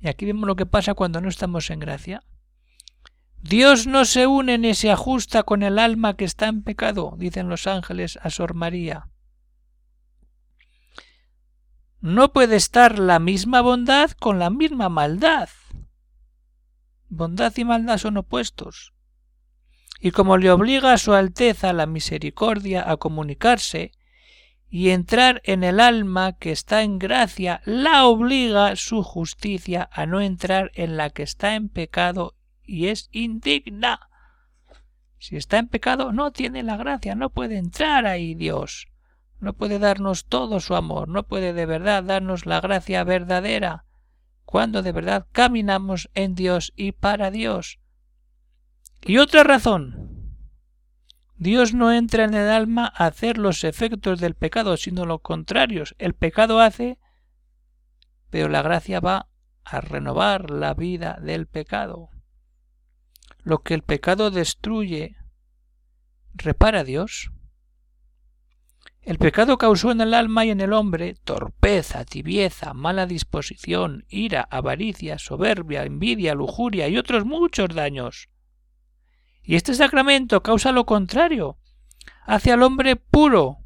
Y 0.00 0.08
aquí 0.08 0.26
vemos 0.26 0.46
lo 0.46 0.56
que 0.56 0.66
pasa 0.66 0.94
cuando 0.94 1.20
no 1.20 1.28
estamos 1.28 1.70
en 1.70 1.80
gracia. 1.80 2.22
Dios 3.40 3.86
no 3.86 4.04
se 4.04 4.26
une 4.26 4.58
ni 4.58 4.74
se 4.74 4.90
ajusta 4.90 5.44
con 5.44 5.62
el 5.62 5.78
alma 5.78 6.16
que 6.16 6.24
está 6.24 6.48
en 6.48 6.62
pecado, 6.62 7.14
dicen 7.16 7.48
los 7.48 7.66
ángeles 7.66 8.18
a 8.22 8.30
Sor 8.30 8.54
María. 8.54 9.08
No 12.00 12.32
puede 12.32 12.56
estar 12.56 12.98
la 12.98 13.18
misma 13.18 13.60
bondad 13.60 14.10
con 14.12 14.38
la 14.38 14.50
misma 14.50 14.88
maldad. 14.88 15.48
Bondad 17.08 17.52
y 17.56 17.64
maldad 17.64 17.98
son 17.98 18.16
opuestos. 18.16 18.92
Y 19.98 20.12
como 20.12 20.36
le 20.36 20.50
obliga 20.50 20.92
a 20.92 20.98
su 20.98 21.12
Alteza 21.12 21.72
la 21.72 21.86
misericordia 21.86 22.88
a 22.88 22.96
comunicarse 22.96 23.92
y 24.70 24.90
entrar 24.90 25.40
en 25.44 25.64
el 25.64 25.80
alma 25.80 26.34
que 26.34 26.52
está 26.52 26.82
en 26.82 26.98
gracia, 26.98 27.62
la 27.64 28.06
obliga 28.06 28.76
su 28.76 29.02
justicia 29.02 29.88
a 29.92 30.06
no 30.06 30.20
entrar 30.20 30.70
en 30.74 30.96
la 30.96 31.10
que 31.10 31.22
está 31.22 31.54
en 31.54 31.68
pecado 31.68 32.36
y 32.62 32.88
es 32.88 33.08
indigna. 33.12 34.08
Si 35.18 35.36
está 35.36 35.58
en 35.58 35.68
pecado, 35.68 36.12
no 36.12 36.30
tiene 36.30 36.62
la 36.62 36.76
gracia, 36.76 37.14
no 37.14 37.30
puede 37.30 37.56
entrar 37.56 38.06
ahí 38.06 38.34
Dios. 38.34 38.88
No 39.40 39.52
puede 39.52 39.78
darnos 39.78 40.26
todo 40.26 40.60
su 40.60 40.74
amor, 40.74 41.08
no 41.08 41.24
puede 41.24 41.52
de 41.52 41.66
verdad 41.66 42.02
darnos 42.02 42.44
la 42.44 42.60
gracia 42.60 43.04
verdadera, 43.04 43.84
cuando 44.44 44.82
de 44.82 44.92
verdad 44.92 45.26
caminamos 45.32 46.10
en 46.14 46.34
Dios 46.34 46.72
y 46.76 46.92
para 46.92 47.30
Dios. 47.30 47.78
Y 49.02 49.18
otra 49.18 49.44
razón. 49.44 50.36
Dios 51.36 51.72
no 51.72 51.92
entra 51.92 52.24
en 52.24 52.34
el 52.34 52.48
alma 52.48 52.92
a 52.94 53.06
hacer 53.06 53.38
los 53.38 53.64
efectos 53.64 54.20
del 54.20 54.34
pecado, 54.34 54.76
sino 54.76 55.04
lo 55.06 55.20
contrario. 55.20 55.84
El 55.98 56.14
pecado 56.14 56.60
hace, 56.60 56.98
pero 58.30 58.48
la 58.48 58.62
gracia 58.62 59.00
va 59.00 59.28
a 59.64 59.80
renovar 59.80 60.50
la 60.50 60.74
vida 60.74 61.18
del 61.22 61.46
pecado 61.46 62.10
lo 63.48 63.62
que 63.62 63.72
el 63.72 63.82
pecado 63.82 64.30
destruye, 64.30 65.16
repara 66.34 66.84
Dios? 66.84 67.30
El 69.00 69.16
pecado 69.16 69.56
causó 69.56 69.90
en 69.90 70.02
el 70.02 70.12
alma 70.12 70.44
y 70.44 70.50
en 70.50 70.60
el 70.60 70.74
hombre 70.74 71.14
torpeza, 71.24 72.04
tibieza, 72.04 72.74
mala 72.74 73.06
disposición, 73.06 74.04
ira, 74.08 74.42
avaricia, 74.50 75.18
soberbia, 75.18 75.84
envidia, 75.84 76.34
lujuria 76.34 76.88
y 76.88 76.98
otros 76.98 77.24
muchos 77.24 77.70
daños. 77.74 78.28
Y 79.48 79.56
este 79.56 79.72
sacramento 79.72 80.42
causa 80.42 80.72
lo 80.72 80.84
contrario, 80.84 81.56
hace 82.26 82.52
al 82.52 82.62
hombre 82.62 82.96
puro, 82.96 83.64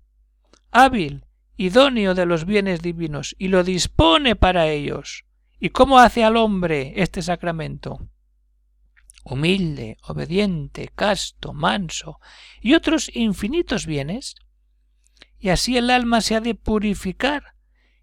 hábil, 0.71 1.27
idóneo 1.57 2.15
de 2.15 2.25
los 2.25 2.45
bienes 2.45 2.83
divinos, 2.83 3.35
y 3.37 3.49
lo 3.49 3.65
dispone 3.65 4.37
para 4.37 4.69
ellos. 4.69 5.25
¿Y 5.59 5.71
cómo 5.71 5.99
hace 5.99 6.23
al 6.23 6.37
hombre 6.37 6.93
este 6.99 7.21
sacramento? 7.21 7.99
humilde, 9.25 9.99
obediente, 10.03 10.89
casto, 10.95 11.53
manso 11.53 12.21
y 12.61 12.75
otros 12.75 13.11
infinitos 13.13 13.85
bienes, 13.85 14.37
y 15.41 15.49
así 15.49 15.77
el 15.77 15.91
alma 15.91 16.21
se 16.21 16.37
ha 16.37 16.41
de 16.41 16.55
purificar 16.55 17.57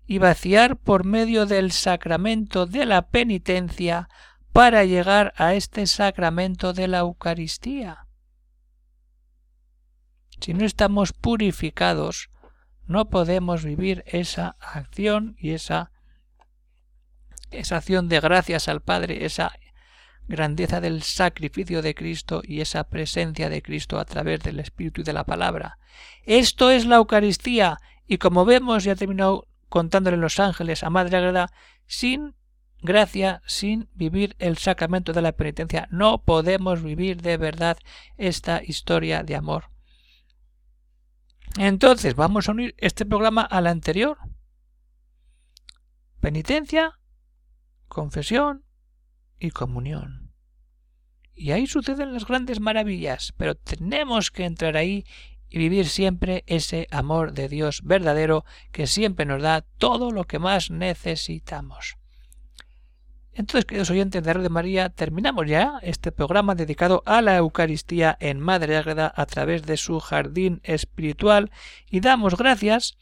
y 0.06 0.18
vaciar 0.18 0.76
por 0.76 1.06
medio 1.06 1.46
del 1.46 1.72
sacramento 1.72 2.66
de 2.66 2.86
la 2.86 3.08
penitencia 3.08 4.10
para 4.60 4.84
llegar 4.84 5.34
a 5.38 5.54
este 5.54 5.88
sacramento 5.88 6.74
de 6.74 6.90
la 6.90 6.98
Eucaristía. 6.98 8.08
Si 10.42 10.54
no 10.54 10.66
estamos 10.66 11.14
purificados, 11.14 12.30
no 12.86 13.10
podemos 13.10 13.64
vivir 13.64 14.04
esa 14.06 14.58
acción 14.60 15.38
y 15.40 15.52
esa, 15.52 15.94
esa 17.52 17.78
acción 17.78 18.10
de 18.10 18.20
gracias 18.20 18.68
al 18.68 18.82
Padre, 18.82 19.24
esa 19.24 19.54
grandeza 20.28 20.82
del 20.82 21.04
sacrificio 21.04 21.82
de 21.82 21.96
Cristo 21.96 22.42
y 22.44 22.60
esa 22.60 22.84
presencia 22.84 23.48
de 23.48 23.62
Cristo 23.62 23.98
a 23.98 24.04
través 24.04 24.42
del 24.42 24.60
Espíritu 24.60 25.00
y 25.00 25.04
de 25.06 25.14
la 25.14 25.24
palabra. 25.24 25.78
Esto 26.26 26.70
es 26.70 26.86
la 26.86 26.98
Eucaristía 26.98 27.78
y 28.08 28.18
como 28.18 28.44
vemos, 28.44 28.84
ya 28.84 28.92
he 28.92 28.96
terminado 28.98 29.48
contándole 29.70 30.18
los 30.18 30.38
ángeles 30.38 30.84
a 30.84 30.90
Madre 30.90 31.16
Agreda, 31.16 31.50
sin 31.88 32.36
gracia, 32.82 33.42
sin 33.46 33.90
vivir 33.94 34.36
el 34.40 34.58
sacramento 34.58 35.14
de 35.14 35.22
la 35.22 35.34
penitencia, 35.34 35.88
no 35.92 36.24
podemos 36.24 36.82
vivir 36.84 37.22
de 37.22 37.38
verdad 37.38 37.78
esta 38.18 38.62
historia 38.64 39.24
de 39.24 39.36
amor. 39.36 39.72
Entonces, 41.58 42.16
vamos 42.16 42.48
a 42.48 42.52
unir 42.52 42.76
este 42.78 43.06
programa 43.06 43.42
al 43.42 43.68
anterior. 43.68 44.18
Penitencia, 46.20 47.00
confesión, 47.88 48.66
y 49.40 49.52
comunión. 49.52 50.34
Y 51.34 51.52
ahí 51.52 51.68
suceden 51.68 52.14
las 52.14 52.26
grandes 52.26 52.60
maravillas, 52.60 53.34
pero 53.38 53.56
tenemos 53.56 54.30
que 54.30 54.46
entrar 54.46 54.76
ahí 54.76 55.06
y 55.48 55.58
vivir 55.58 55.88
siempre 55.88 56.44
ese 56.48 56.88
amor 56.92 57.32
de 57.34 57.48
Dios 57.48 57.82
verdadero 57.84 58.46
que 58.72 58.88
siempre 58.88 59.26
nos 59.26 59.42
da 59.42 59.62
todo 59.78 60.12
lo 60.12 60.26
que 60.26 60.38
más 60.38 60.70
necesitamos. 60.70 61.99
Entonces, 63.34 63.66
queridos 63.66 63.90
oyentes 63.90 64.24
de 64.24 64.34
Radio 64.34 64.50
María, 64.50 64.90
terminamos 64.90 65.48
ya 65.48 65.80
este 65.82 66.12
programa 66.12 66.56
dedicado 66.56 67.04
a 67.06 67.22
la 67.22 67.38
Eucaristía 67.38 68.18
en 68.20 68.40
Madre 68.40 68.76
Ágreda 68.76 69.14
a 69.16 69.26
través 69.26 69.64
de 69.64 69.78
su 69.78 70.00
jardín 70.00 70.60
espiritual 70.64 71.52
y 71.90 72.02
damos 72.02 72.36
gracias 72.36 72.98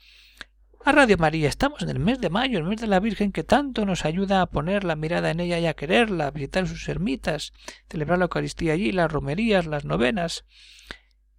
a 0.86 0.92
Radio 0.92 1.18
María. 1.18 1.50
Estamos 1.50 1.82
en 1.82 1.90
el 1.90 2.00
mes 2.00 2.22
de 2.22 2.30
mayo, 2.30 2.60
el 2.60 2.66
mes 2.66 2.80
de 2.80 2.88
la 2.88 3.00
Virgen, 3.00 3.32
que 3.32 3.44
tanto 3.44 3.86
nos 3.86 4.06
ayuda 4.06 4.42
a 4.42 4.46
poner 4.46 4.84
la 4.84 4.96
mirada 4.96 5.32
en 5.32 5.40
ella 5.40 5.60
y 5.60 5.66
a 5.66 5.74
quererla, 5.74 6.28
a 6.28 6.32
visitar 6.32 6.68
sus 6.68 6.88
ermitas, 6.88 7.52
celebrar 7.90 8.20
la 8.20 8.26
Eucaristía 8.26 8.74
allí, 8.74 8.92
las 8.92 9.12
romerías, 9.12 9.66
las 9.66 9.86
novenas. 9.86 10.46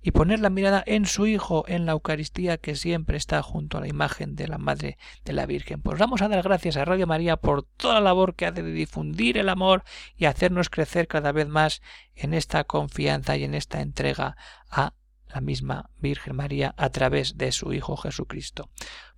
Y 0.03 0.13
poner 0.13 0.41
la 0.41 0.51
mirada 0.51 0.83
en 0.87 1.07
su 1.07 1.27
Hijo, 1.27 1.65
en 1.69 1.87
la 1.87 1.93
Eucaristía 1.93 2.59
que 2.59 2.77
siempre 2.77 3.17
está 3.17 3.43
junto 3.43 3.79
a 3.79 3.81
la 3.81 3.89
imagen 3.89 4.37
de 4.37 4.49
la 4.49 4.59
Madre 4.59 4.99
de 5.25 5.33
la 5.33 5.47
Virgen. 5.47 5.83
Pues 5.83 5.99
vamos 5.99 6.23
a 6.23 6.29
dar 6.29 6.43
gracias 6.43 6.77
a 6.77 6.85
Radio 6.85 7.07
María 7.07 7.37
por 7.37 7.65
toda 7.65 7.95
la 7.95 8.01
labor 8.01 8.35
que 8.35 8.47
hace 8.47 8.63
de 8.63 8.73
difundir 8.73 9.39
el 9.39 9.49
amor 9.49 9.85
y 10.17 10.27
hacernos 10.27 10.71
crecer 10.71 11.09
cada 11.09 11.33
vez 11.33 11.49
más 11.49 11.83
en 12.15 12.35
esta 12.35 12.65
confianza 12.65 13.37
y 13.37 13.45
en 13.45 13.55
esta 13.55 13.81
entrega 13.81 14.37
a 14.71 14.93
la 15.33 15.41
misma 15.41 15.91
Virgen 16.01 16.37
María 16.37 16.75
a 16.77 16.91
través 16.91 17.37
de 17.37 17.53
su 17.53 17.73
Hijo 17.73 17.97
Jesucristo. 17.97 18.69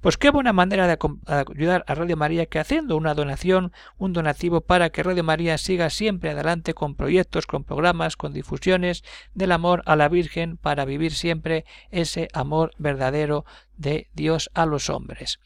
Pues 0.00 0.16
qué 0.16 0.30
buena 0.30 0.52
manera 0.52 0.86
de 0.86 0.96
ayudar 1.26 1.84
a 1.86 1.94
Radio 1.94 2.16
María 2.16 2.46
que 2.46 2.58
haciendo 2.58 2.96
una 2.96 3.14
donación, 3.14 3.72
un 3.98 4.14
donativo 4.14 4.62
para 4.62 4.90
que 4.90 5.02
Radio 5.02 5.24
María 5.24 5.58
siga 5.58 5.90
siempre 5.90 6.30
adelante 6.30 6.72
con 6.72 6.94
proyectos, 6.94 7.46
con 7.46 7.64
programas, 7.64 8.16
con 8.16 8.32
difusiones 8.32 9.04
del 9.34 9.52
amor 9.52 9.82
a 9.84 9.96
la 9.96 10.08
Virgen 10.08 10.56
para 10.56 10.86
vivir 10.86 11.12
siempre 11.12 11.66
ese 11.90 12.28
amor 12.32 12.70
verdadero 12.78 13.44
de 13.76 14.08
Dios 14.14 14.50
a 14.54 14.64
los 14.64 14.88
hombres. 14.88 15.38